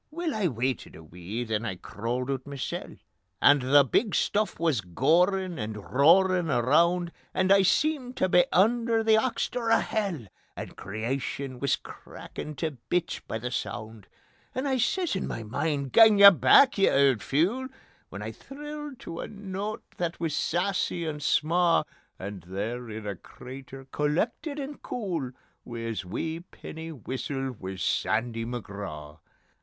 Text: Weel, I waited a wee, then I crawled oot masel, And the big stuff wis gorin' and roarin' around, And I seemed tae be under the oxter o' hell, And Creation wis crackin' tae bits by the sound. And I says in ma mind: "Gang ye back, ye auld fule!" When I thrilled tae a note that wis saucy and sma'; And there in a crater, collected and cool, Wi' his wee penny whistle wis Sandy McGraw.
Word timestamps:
Weel, 0.09 0.33
I 0.33 0.47
waited 0.47 0.95
a 0.95 1.03
wee, 1.03 1.43
then 1.43 1.63
I 1.63 1.75
crawled 1.75 2.31
oot 2.31 2.45
masel, 2.47 2.95
And 3.39 3.61
the 3.61 3.83
big 3.83 4.15
stuff 4.15 4.59
wis 4.59 4.81
gorin' 4.81 5.59
and 5.59 5.75
roarin' 5.93 6.49
around, 6.49 7.11
And 7.35 7.51
I 7.51 7.61
seemed 7.61 8.17
tae 8.17 8.25
be 8.25 8.45
under 8.51 9.03
the 9.03 9.13
oxter 9.17 9.71
o' 9.71 9.77
hell, 9.79 10.25
And 10.55 10.75
Creation 10.75 11.59
wis 11.59 11.75
crackin' 11.75 12.55
tae 12.55 12.77
bits 12.89 13.19
by 13.19 13.37
the 13.37 13.51
sound. 13.51 14.07
And 14.55 14.67
I 14.67 14.79
says 14.79 15.15
in 15.15 15.27
ma 15.27 15.43
mind: 15.43 15.91
"Gang 15.91 16.17
ye 16.17 16.31
back, 16.31 16.79
ye 16.79 16.89
auld 16.89 17.21
fule!" 17.21 17.67
When 18.09 18.23
I 18.23 18.31
thrilled 18.31 18.97
tae 19.01 19.19
a 19.25 19.27
note 19.27 19.83
that 19.97 20.19
wis 20.19 20.35
saucy 20.35 21.05
and 21.05 21.21
sma'; 21.21 21.85
And 22.17 22.41
there 22.47 22.89
in 22.89 23.05
a 23.05 23.15
crater, 23.15 23.85
collected 23.91 24.57
and 24.57 24.81
cool, 24.81 25.31
Wi' 25.63 25.81
his 25.81 26.03
wee 26.03 26.39
penny 26.39 26.91
whistle 26.91 27.51
wis 27.51 27.83
Sandy 27.83 28.45
McGraw. 28.45 29.19